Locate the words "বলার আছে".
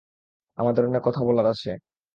1.23-1.71